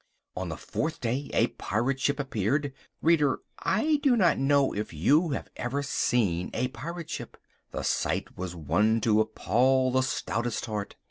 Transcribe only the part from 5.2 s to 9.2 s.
have ever seen a pirate ship. The sight was one